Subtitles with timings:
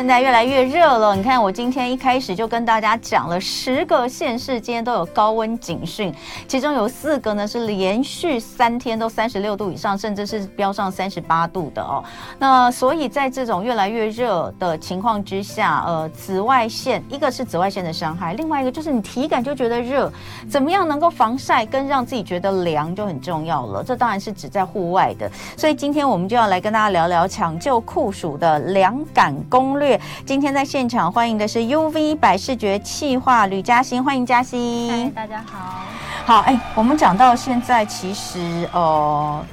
[0.00, 1.14] 现在越来越热了。
[1.14, 6.10] 你看，我今天一开始就跟大家讲了十个县市今天都有高温警讯，
[6.48, 12.02] 其中有四个呢是连续三天都三十六度以上，甚至是飙上三十八度的哦。
[12.38, 20.10] 那所以在这种越来越热的情况之下，呃，紫外线一个是紫外线的伤害，另外一个就是你体感就觉得热，
[20.48, 23.84] 怎么样能够防晒跟让自己觉得凉就很重要了。
[23.84, 29.89] 这当然是指在户外的，所以今天我们就要来跟大家聊聊抢救酷暑的凉感攻略。
[30.26, 34.90] 今天在现场欢迎的是 UV 百视觉企划吕嘉欣，欢迎嘉欣。
[34.90, 35.84] 嗨，大家好。
[36.26, 39.44] 好，哎，我们讲到现在，其实呃。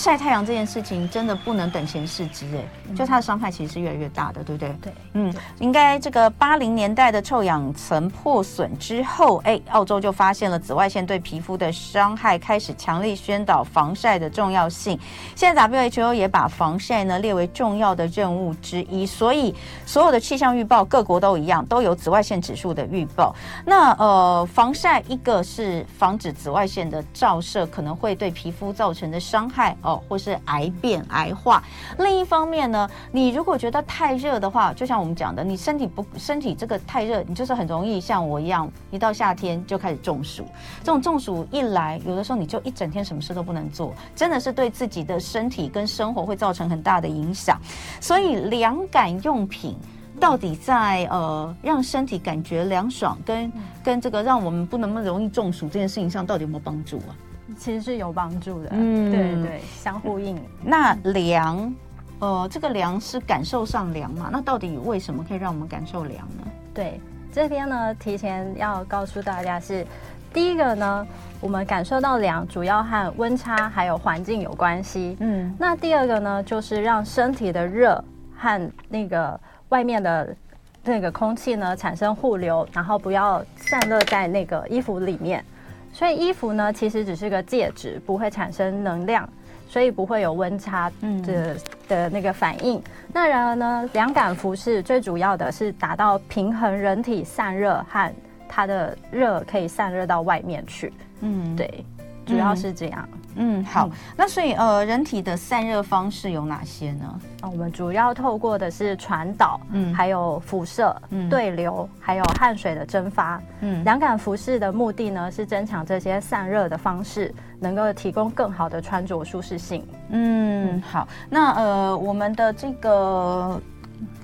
[0.00, 4.74] 晒太阳这件事情真的不能等闲视之哎，就它的伤害其实是越来越大的，对不对？
[4.80, 14.98] 对，嗯，应该这个八零年代的臭氧层破损之后，哎，澳洲就发现了紫外线对皮肤的伤害，开始强力宣导防晒的重要性。
[15.36, 19.54] 现在 WHO 也把防晒呢列为重要的任务之一，所以
[19.84, 23.36] 所有的气象预报各国都一样，都有紫外线指数的预报。
[23.66, 29.76] 那呃，防晒一个是防止紫外线的照射可能会对皮肤造成的伤害。
[29.82, 31.62] 哦，或是癌变、癌化。
[31.98, 40.44] 另一方面呢，你如果觉得太热的话，就像我们讲的，你身体不身体这个太热，你就是很容易像我一样，一到夏天就开始中暑。
[40.80, 47.60] 这种中暑一来，有的时候你就一整天什么事都不能做，真的是对自己的身体跟生活会造成很大的影响。
[48.00, 49.76] 所以凉感用品
[50.18, 57.16] 到底在呃让身体感觉凉爽跟，跟这个让我们不那么容易中暑这件事情上，到底有没有帮助啊？
[57.60, 60.40] 其实是有帮助的，嗯，对对，相呼应。
[60.64, 61.72] 那凉，
[62.18, 64.30] 呃，这个凉是感受上凉嘛？
[64.32, 66.50] 那到底为什么可以让我们感受凉呢？
[66.72, 66.98] 对，
[67.30, 69.86] 这边呢，提前要告诉大家是，
[70.32, 71.06] 第一个呢，
[71.38, 75.18] 我们感受到凉，主要和温差还有环境有关系。
[75.20, 78.02] 嗯，那第二个呢，就是让身体的热
[78.38, 79.38] 和那个
[79.68, 80.34] 外面的
[80.82, 85.44] 那个空气呢产生互流，然后不要散热在那个衣服里面。
[85.92, 89.28] 所以衣服呢，其实只是个介质，不会产生能量，
[89.68, 91.58] 所以不会有温差的、嗯、
[91.88, 92.82] 的那个反应。
[93.12, 98.12] 那然而呢，凉感服饰最主要的是达到平衡人体散热和
[98.48, 100.92] 它的热可以散热到外面去。
[101.20, 101.84] 嗯，对，
[102.30, 103.08] 主要是这样。
[103.12, 107.20] 嗯嗯，好，嗯、那所以呃，人体的散热方式有哪些呢？
[107.40, 119.86] 啊，我们主要透过的是传导，嗯，还有辐射、嗯，对流，还有汗水的蒸发，嗯，凉感服饰的目的呢是增强这些散热的方式，能够提供更好的穿着舒适性。
[120.08, 123.62] 嗯，好，那呃，我们的这个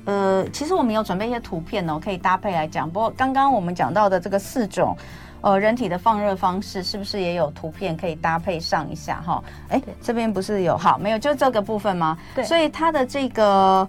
[0.04, 2.90] 呃，其实我们有准备一些图片哦，可以搭配来讲。
[2.90, 4.96] 不过刚刚我们讲到的这个四种。
[5.40, 9.42] 呃，人体的放热方式是不是也有图片可以搭配上一下哈？
[9.68, 11.18] 哎，这边不是有好没有？
[11.18, 12.18] 就这个部分吗？
[12.34, 13.88] 对，所以它的这个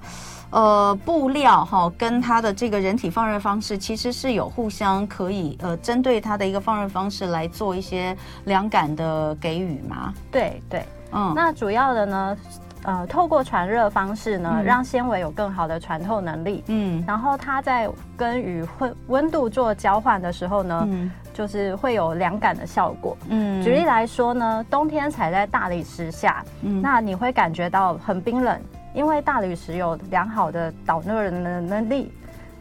[0.51, 8.15] 呃布料哈，跟它的这个人体放热方式其实是有互相可以呃针对它的一个放热方式来做一些
[8.45, 10.13] 凉感的给予吗？
[10.31, 12.37] 对对，嗯，那主要的呢？
[12.83, 16.63] 呃，透过传热方式呢，嗯、让纤维有更好的穿透能力。
[16.67, 23.15] 嗯，然后它在跟与温温度做交换的时候呢，嗯，就是会有凉感的效果。
[23.29, 28.59] 嗯，举例来说呢，冬天踩在大理石下，嗯，那你会感觉到很冰冷，
[28.95, 32.11] 因为大理石有良好的导热的能力，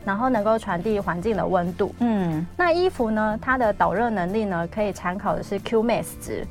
[0.05, 1.95] 然后能够传递环境的温度。
[2.01, 6.47] 嗯，那衣服呢，它的导热能力呢，可以参考的是 QMax 值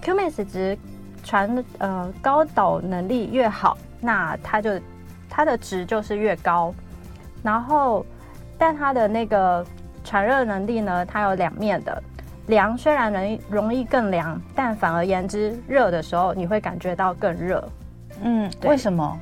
[0.00, 0.78] ，QMax 值。
[1.26, 4.78] 传呃高导能力越好，那它就
[5.30, 6.74] 它的值就是越高。
[7.42, 8.04] 然后，
[8.58, 9.64] 但它的那个
[10.04, 12.02] 传热能力呢，它有两面的。
[12.46, 17.66] 凉虽然容易容易更凉，但反而言之，热的时候你会感觉到更热。
[18.22, 19.18] 嗯，为什么？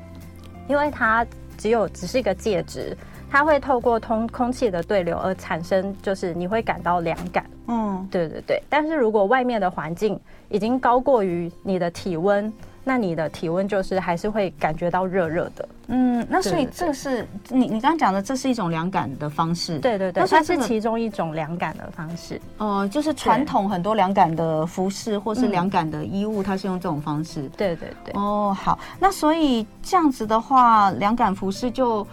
[0.66, 1.24] 因为它
[1.56, 2.96] 只有只是一个介质，
[3.30, 7.46] 它会透过通空气的对流而产生，就是你会感到凉感。
[7.68, 8.62] 嗯，对对对。
[8.68, 12.52] 但是如果外面的环境已经高过于你的体温，
[12.84, 15.68] 那你的体温就是还是会感觉到热热的。
[15.88, 19.78] 嗯，那所以这是你你刚刚讲的，这是一种凉感的方式。
[19.78, 22.40] 对对对，它是其中一种凉感的方式。
[22.58, 27.48] 哦、呃，就是传统很多凉感的服饰或是凉感的衣物，它是用这种方式。
[27.56, 28.12] 对对对。
[28.14, 32.06] 哦，好，那所以这样子的话，凉感服饰就。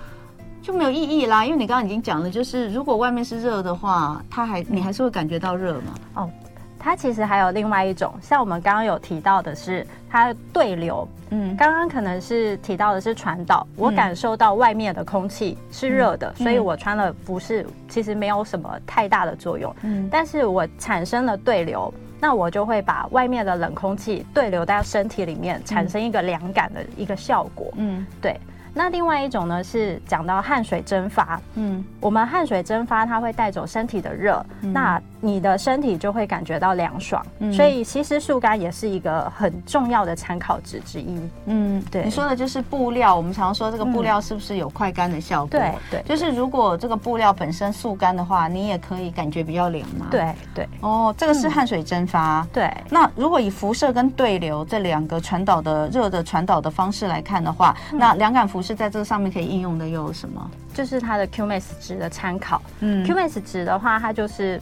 [0.62, 5.94] 就没有意义啦，因为你刚刚已经讲了，就是如果外面是热的话，它还你还是会感觉到热嘛。
[6.16, 6.30] 哦，
[6.80, 28.40] 它其实还有另外一种，像我们刚刚有提到的是它的对流，嗯，刚刚可能是提到的是传导，我感受到外面的空气是热的，嗯，所以我穿了服饰其实没有什么太大的作用，嗯，但是我产生了对流，那我就会把外面的冷空气对流到身体里面，产生一个凉感的一个效果，嗯，对。
[28.74, 41.20] 那另外一种呢是讲到汗水蒸发，嗯，我们汗水蒸发它会带走身体的热，嗯、那你的身体就会感觉到凉爽，嗯、所以其实速干也是一个很重要的参考值之一。
[41.46, 45.50] 嗯，对，你说的就是布料，我们常说这个布料是不是有快干的效果？
[45.50, 50.08] 对、嗯、对，就是如果这个布料本身速干的话，你也可以感觉比较凉嘛。
[50.10, 52.42] 对对，哦，这个是汗水蒸发。
[52.42, 60.52] 嗯、对，那如果以辐射跟对流这两个传导的热的传导的方式来看的话，嗯、那凉感辐射在这个上面可以应用的又有什么？
[60.74, 62.62] 就是它的 Qmax 值的参考。
[62.80, 64.62] 嗯，Qmax 值的话，它就是。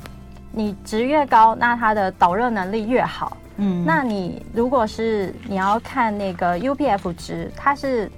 [0.49, 3.37] 你值越高，那它的导热能力越好。
[3.57, 8.09] 嗯，那你如果是你要看那个 UPF 值，它是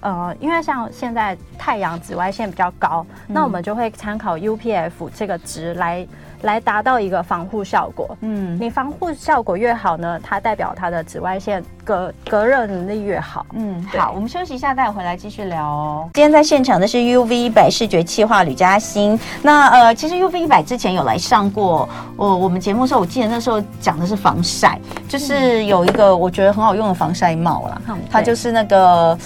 [0.00, 6.06] 呃，因为像现在太阳紫外线比较高，嗯、那我们就会参考 UPF 这个值来。
[6.42, 8.16] 来达到一个防护效果。
[8.20, 13.44] 嗯，你防护效果越好呢，它代表它的紫外线隔隔热能力越好。
[13.52, 16.08] 嗯，好，我们休息一下，待会回来继续聊哦。
[16.14, 19.18] 今天在现场的是 UV 一百视觉气化吕嘉欣。
[19.42, 29.18] 那呃，其实 UV 一百之前有来上过，呃，我们节目的时候，我记得那时候讲的是防晒，就是有一个我觉得很好用的防晒帽啦，嗯、它就是那个。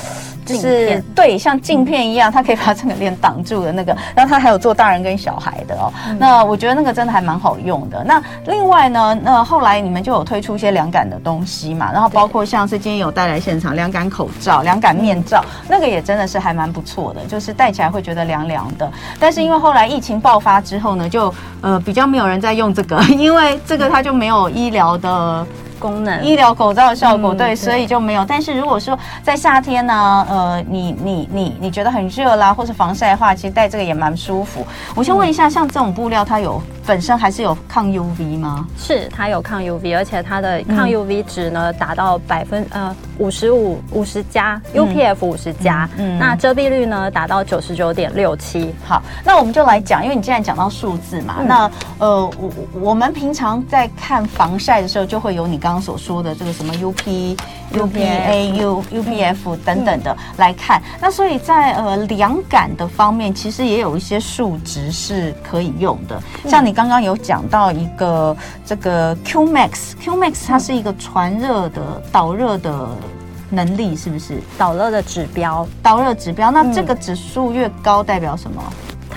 [0.44, 3.96] 就是对，像镜片一样，它可以把整个脸挡住的那个。
[4.12, 5.92] 然后它还有做大人跟小孩的哦。
[6.08, 8.04] 嗯、那我觉得那个真真的还蛮好用的。
[8.04, 11.90] 那另外呢，那后来你们就有推出一些凉感的东西嘛？
[11.92, 18.88] 然后包括像是今天有带来现场凉感口罩、凉感面罩，那个也真的是还蛮不错的，就是戴起来会觉得凉凉的。
[19.18, 25.44] 但是因为后来疫情爆发之后呢，就呃比较没有人在用这个，因为这个它就没有医疗的。
[25.82, 28.24] 功能医疗口罩的效果，嗯、对，所以就没有。
[28.24, 34.64] 但是如果说在夏天呢，呃，你你你你觉得很热啦，或是防晒的话，其实戴这个也蛮舒服。
[34.94, 38.64] 我先问一下，嗯、像这种布料，它有本身还是有抗 UV 吗？
[38.78, 48.72] 是，它有抗 UV，而且它的抗 UV 值呢达到百分呃五十五五十加 UPF 五十加，嗯，那遮蔽率呢达到九十九点六七。
[48.86, 52.50] 好，那我们就来讲，因为你既然讲到数字嘛，嗯、那呃，我
[52.90, 57.36] 我们平常在看防晒的时候，就会有你刚刚所说的这个什么 UP、
[57.72, 66.22] UPA、U、UPF 等等的来看，那所以在呃凉感的方面，其实也有一些数值是可以用的。
[66.46, 68.36] 像你刚刚有讲到一个
[68.66, 72.88] 这个 Qmax，Qmax 它是一个传热的导热的
[73.48, 74.42] 能力，是不是？
[74.58, 76.50] 导热的指标，导热指标。
[76.50, 78.62] 那这个指数越高，代表什么？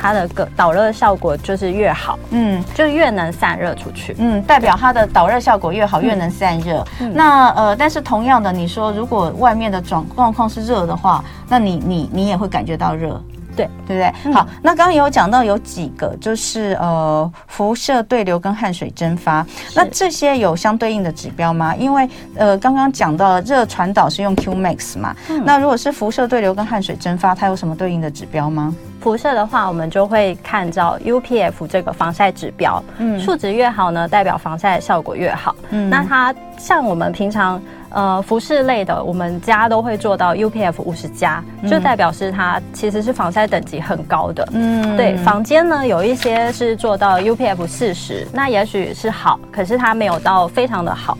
[0.06, 6.86] 它的个导热效果就是越好，嗯，就越能散热出去，嗯，代表它的导热效果越好，越能散热。
[7.00, 13.20] 嗯、那呃，但是同样的，你说如果外面的状状况是热的话，那你你你也会感觉到热。
[13.56, 14.14] 对对不对？
[14.26, 21.74] 嗯、好，那刚刚有讲到有几个，就是呃辐射对流跟汗水蒸发，那这些有相对应的指标吗？
[21.78, 22.06] 因为
[22.36, 28.76] 呃刚刚讲到热传导是用 Qmax 嘛，嗯、那如果是辐射对流跟汗水蒸发，它有什么对应的指标吗？
[29.06, 35.56] 辐射的话，我们就会看到 UPF 这个防晒指标，嗯，数值越好呢，代表防晒效果越好。
[35.70, 37.62] 嗯，那它像我们平常。
[37.92, 44.46] 呃，服饰类的，我们家都会做到 UPF 五十加，就代表是它其实是防晒等级很高的。
[44.52, 51.18] 嗯，对，房间呢有一些是做到 UPF 四十，那也许是好，可是它没有到非常的好。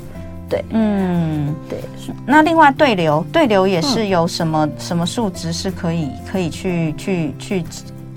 [0.50, 1.80] 对，嗯，对。
[2.26, 7.64] 那另外对流，对流也是有什么、嗯、什么数值是可以可以去去去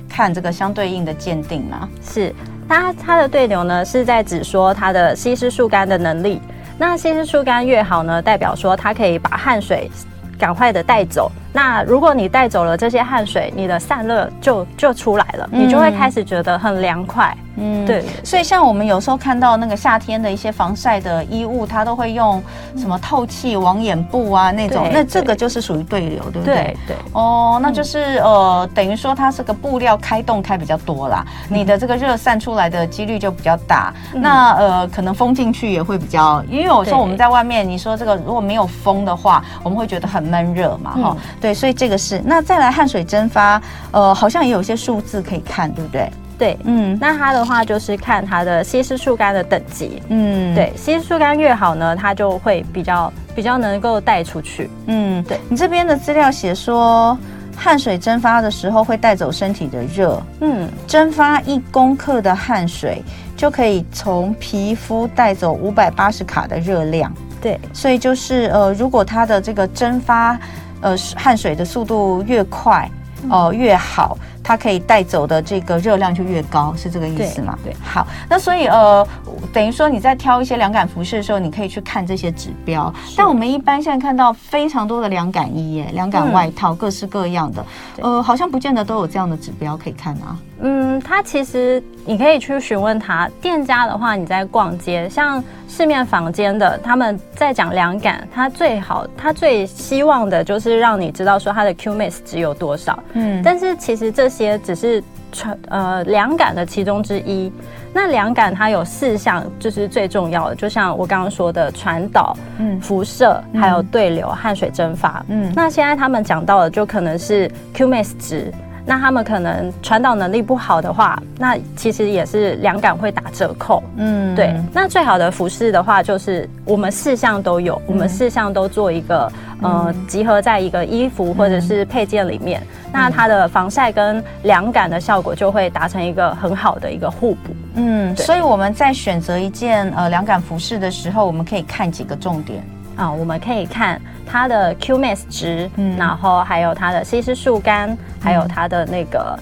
[0.09, 1.89] 看这个相对应的鉴定吗？
[2.03, 2.35] 是，
[2.69, 6.41] 它它的对流呢是在指说它的吸湿速干的能力。
[6.79, 9.91] 那吸湿速干越好呢，代表说它可以把汗水
[10.39, 11.31] 赶快的带走。
[11.59, 17.37] 那如果你带走了这些汗水，你的散热就就出来了，嗯、你就会开始觉得很凉快。
[17.61, 22.41] 嗯，对，所以像我们有时候看到那个夏天的一些防晒的衣物，它都会用
[22.77, 26.55] 什么透气网眼布啊那种，那这个就是属于对流，对不对？
[26.55, 26.97] 对对。
[27.15, 33.93] 哦，那就是呃，等于说它是个布料开洞开比较多啦，你的这个热散出来的几率就比较大。
[34.15, 41.17] 那呃，可能风进去也会比较，因为有时候我们在外面，你说这个如果没有风的话，我们会觉得很闷热嘛，哈。
[41.41, 42.21] 对，所以这个是。
[42.25, 46.11] 那再来汗水蒸发，呃，好像也有些数字可以看，对不对？
[46.39, 55.41] 对，嗯，那它的话就是看它的稀释速干的等级，嗯，对，稀释速干越好呢，它就会比较比较能够带出去，嗯，对。
[55.49, 57.19] 你这边的资料写说，
[57.57, 63.03] 汗水蒸发的时候会带走身体的热，嗯，蒸发一公克的汗水
[63.37, 70.39] 就可以从皮肤带走五百八十卡的热量，对，所以就是呃，如果它的这个蒸发
[70.81, 72.91] 呃汗水的速度越快，
[73.31, 74.17] 哦、呃，越好。
[74.49, 77.59] 它可以带走的这个热量就越高，是这个意思吗？
[77.63, 79.07] 对，对好，那所以呃，
[79.53, 82.91] 等于说你在挑一些凉感服饰的时候，你可以去看这些指标。
[83.15, 87.63] 但我们一般现在看到非常多的凉感衣耶，凉感外套，各式各样的，
[87.99, 90.39] 嗯、呃，好像不见得都有这样的指标可以看啊。
[90.61, 102.99] 嗯，它其实你可以去询问他店家的话，你在逛街，像市面房间的，他们在讲凉感，他最好他最希望的就是让你知道说它的 QMAX 值有多少。
[103.13, 105.03] 嗯，但是其实这些只是
[105.33, 107.53] 传呃凉感的其中之一。
[107.93, 115.25] 那凉感它有四项，就是最重要的，就像我刚刚说的传导、嗯，辐射，还有对流、汗水蒸发。
[115.29, 118.53] 嗯，那现在他们讲到的就可能是 QMAX 值。
[118.89, 123.83] 那他们可能传导能力不好的话，那其实也是凉感会打折扣。
[123.99, 124.59] 嗯，对。
[124.73, 129.31] 那最好的服饰的话，就是我们四项都有，嗯、我们四项都做一个
[129.61, 137.55] 呃集合在一个衣服或者是配件里面，嗯、那它的防晒跟凉感的效果就会达成一个很好的一个互补。
[137.75, 142.65] 嗯，所以我们在选择一件呃凉感服饰的时候，我们可以看几个重点
[142.99, 143.99] 啊，我们可以看。
[144.31, 149.39] 它的 QMAX 值，嗯，然后还有它的吸湿树干，嗯、还有它的那个，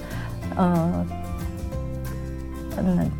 [0.57, 1.05] 嗯，
[2.77, 3.11] 嗯，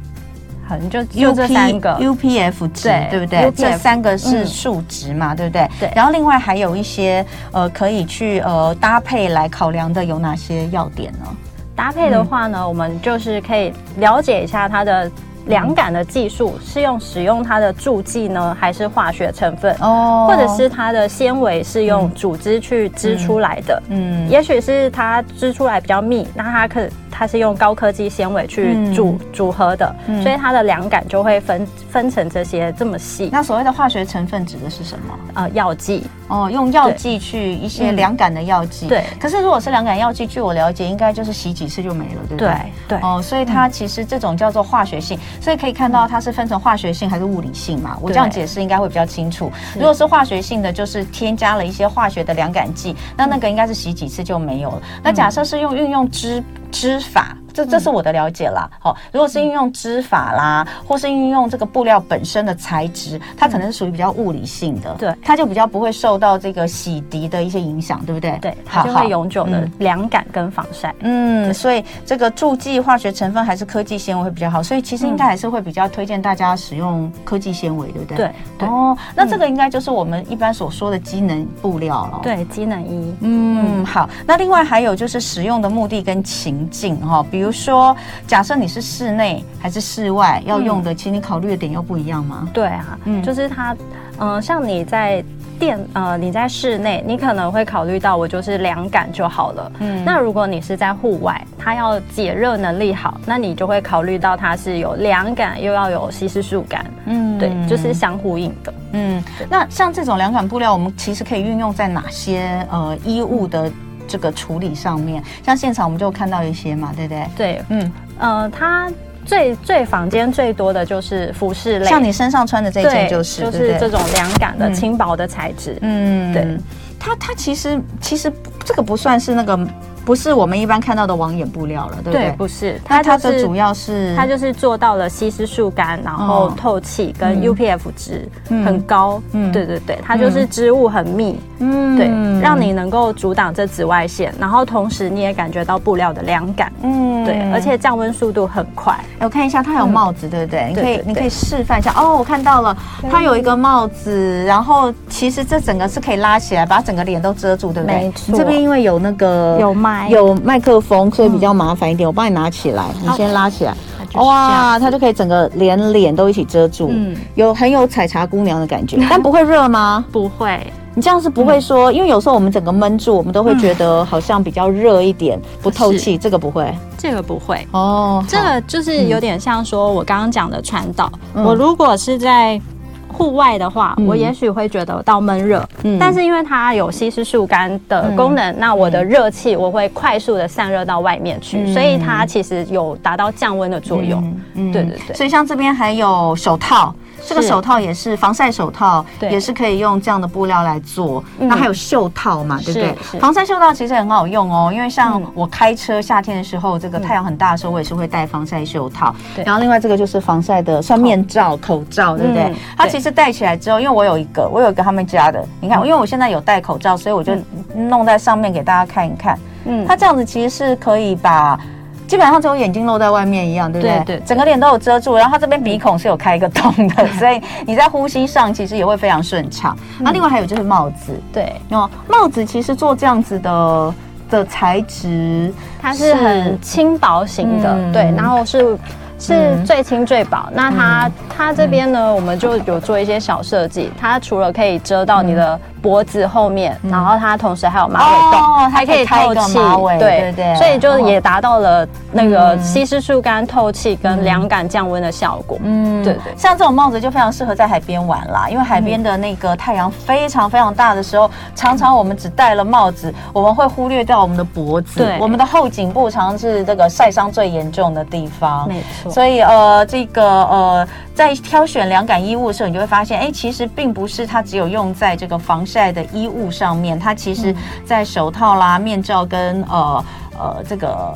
[0.66, 3.52] 好像就就这三个 UPF 值，对，对不对？
[3.52, 5.70] 这三个是数值嘛，嗯、对不对？
[5.78, 5.92] 对。
[5.94, 11.28] 然后另外还有一些呃可以去呃搭配来考量的有哪些要点呢？
[11.76, 15.12] 搭配的话呢，嗯、我们就是可以了解一下它的。
[15.48, 19.76] 凉感的技术是用使用它的助剂呢，还是化学成分？
[19.80, 23.82] 哦，或者是它的纤维是用组织去织出来的？
[23.90, 33.30] 嗯，也许是它织出来比较密，那它可它是用高科技纤维去组组合的，所以它的凉感就会分分成这些这么细。
[33.32, 35.18] 那所谓的化学成分指的是什么？
[35.34, 38.88] 呃，药剂哦，用药剂去一些凉感的药剂。
[38.88, 39.04] 对。
[39.20, 42.56] 可是如果是凉感药剂，据我了解，应该就是洗几次就没了，对不对？
[42.88, 43.00] 对。
[43.02, 45.18] 哦，所以它其实这种叫做化学性。
[45.42, 47.98] 所以可以看到它是分成化学性还是物理性嘛？
[48.02, 49.52] 我这样解释应该会比较清楚。
[49.76, 54.82] 如果是化学性的，就是添加了一些化学的凉感剂，那那个应该是洗几次就没有了。
[55.04, 57.38] 那假设是用运用织织法。
[57.58, 58.70] 这这是我的了解啦。
[58.78, 68.38] 好，如果是运用织法啦，或是运用这个布料本身的材质，它可能是属于比较物理性的，对，它就比较不会受到这个洗涤的一些影响，对不对？
[68.40, 70.94] 对，它就会永久的凉感跟防晒。
[71.00, 78.32] 嗯，所以这个助剂化学成分还是科技纤维会比较好，所以其实应该还是会比较推荐大家使用科技纤维，对不对？
[78.60, 78.68] 对。
[78.70, 82.20] 哦，那这个应该就是我们一般所说的机能布料了。
[82.22, 83.16] 对，机能衣。
[83.22, 84.08] 嗯，好。
[84.28, 87.47] 那另外还有就是使用的目的跟情境哈，比如。
[87.48, 87.96] 比如说，
[88.28, 92.46] 假设你是室内还是室外要用的，其实你考虑的点又不一样吗？
[92.54, 93.74] 对啊，嗯，就是它，
[94.20, 95.24] 嗯、呃，像你在
[95.58, 99.72] 电，呃，你在室内，你可能会考虑到我就是凉感就好了。
[99.80, 106.86] 嗯，那如果你是在户外，它要解热能力好，那你就会考虑到它是有凉感又要有吸湿速感。
[107.06, 108.74] 嗯，对，就是相呼应的。
[108.92, 113.72] 嗯，那像这种凉感布料，我们其实可以运用在哪些呃衣物的？
[114.08, 117.28] 这个处理上面，像现场我们就看到一些嘛，对不对？
[117.36, 118.90] 对，嗯，呃，它
[119.26, 125.78] 最最坊间最多的就是服饰类，像你身上穿的这件就是，就是这种凉感的轻薄的材质。
[125.82, 126.58] 嗯，对，
[126.98, 128.32] 它它其实其实
[128.64, 129.60] 这个不算是那个。
[130.08, 132.22] 不是我们一般看到的网眼布料了，对不对？
[132.28, 138.26] 对，不是，它它的主要是它就是做到了吸湿速干，然后透气跟 UPF 值
[138.64, 139.22] 很高。
[139.34, 142.08] 嗯，对对对，它就是织物很密，嗯，对，
[142.42, 148.98] 让你能够阻挡这紫外线，然后同时你也感觉到布料的凉感，嗯，对，而且降温速度很快。
[149.20, 150.68] 我看一下，它有帽子，对不对？
[150.70, 151.92] 你可以你可以示范一下。
[151.98, 152.78] 哦，我看到了，
[153.12, 157.98] 它有一个帽子，然后其实这整个是可以拉起来，把整个脸都遮住，对不对？
[157.98, 158.38] 没错。
[158.38, 160.10] 这边因为有那个有麦。
[160.10, 162.06] 有麦克风，所以比较麻烦一点。
[162.06, 163.76] 嗯、我帮你拿起来，你先拉起来。
[164.14, 168.98] 哇，它就可以整个连脸都一起遮住，嗯，有很有采茶姑娘的感觉。
[169.10, 170.04] 但不会热吗？
[170.12, 176.18] 不会，你这样是不会说，嗯、因为有时候我们整个闷住，我们都会觉得好像比较热一点，嗯、不透气。
[176.18, 177.68] 这个不会，这个不会。
[177.72, 181.12] 哦，这个就是有点像说我刚刚讲的传导。
[181.34, 182.60] 嗯、我如果是在。
[183.08, 194.24] 户外的话，我也许会觉得到闷热，嗯，但是因为它有吸湿速干的功能，嗯、那我的热气我会快速的散热到外面去，嗯、所以它其实有达到降温的作用。
[194.54, 195.16] 嗯，对对对。
[195.16, 196.94] 所以像这边还有手套。
[197.26, 201.24] 这个手套也是防晒手套，也是可以用这样的布料来做。
[201.38, 203.20] 那还有袖套嘛，对不对？
[203.20, 209.16] 防晒袖套其实很好用哦，因为像我开车夏天的时候，这个太阳很大的时候，我也是会戴防晒袖套。
[209.46, 212.54] 然后另外这个就是防晒的，算面罩、口罩，对不对？
[212.78, 217.34] 它其实戴起来之后，因为我有一个，我有一个他们家的，你看，因为我现在有戴口罩，所以我就
[217.76, 219.38] 弄在上面给大家看一看。
[219.66, 221.60] 嗯，它这样子其实是可以把
[222.08, 223.96] 基本上只有眼睛露在外面一样，对不对？
[223.98, 229.78] 对，对对，整个脸都有遮住，然后它这边鼻孔是有开一个洞的， 所以你在呼吸上其实也会非常顺畅。
[230.00, 233.94] 那、嗯、另外还有就是帽子，对，哦，帽子其实做这样子的
[234.30, 238.78] 的材质，它是很轻薄型的，嗯、对，然后是。
[239.20, 243.92] 是最轻最薄，嗯、那它它这边呢，嗯、我们就有做一些小设计。
[244.00, 249.54] 它除了可以遮到你的脖子后面，嗯、然后它同时还有马尾洞，哦、还可以透气，
[250.00, 255.58] 对对对，所以就也达到了那个吸湿速干、透气跟凉感降温的效果。
[255.64, 269.12] 嗯，对对，像这种帽子就非常适合在海边玩啦，因为海边的那个太阳非常非常大的时候，常常我们只戴了帽子，我们会忽略掉我们的脖子，对，我们的后颈部常常是这个晒伤最严重的地方，没错。
[269.12, 277.54] 所以呃，这个呃，在挑选凉感衣物的时候，你就会发现，哎，其实并不是它只有用在这个防晒的衣物上面，它其实
[277.86, 280.06] 在手套啦、面罩跟呃
[280.40, 281.14] 呃这个。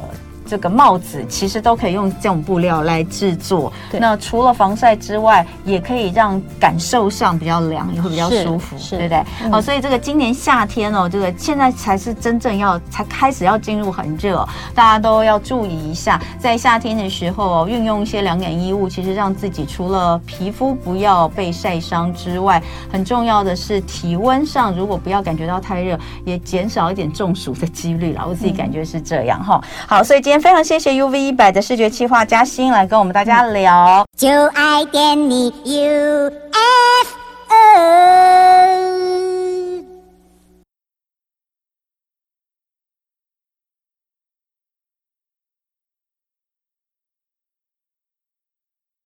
[0.52, 3.72] 这个帽子其实都可以用这种布料来制作。
[3.94, 9.24] 那除了防晒之外，也可以让感受上比较凉，也会比较舒服，对不对？
[9.46, 28.26] 嗯、哦，所以这个今年夏天哦，这个现在才是真正要才开始要进入很热，大家都要注意一下，在夏天的时候运用一些凉感衣物，其实让自己除了皮肤不要被晒伤之外，很重要的是体温上如果不要感觉到太热，也减少一点中暑的几率了。
[28.28, 29.62] 我自己感觉是这样哈。
[29.64, 30.41] 嗯、好，所以今天。
[30.42, 36.32] 非常谢谢 UV 一百的视觉企划嘉欣来跟我们大家聊，就爱点你 UFO。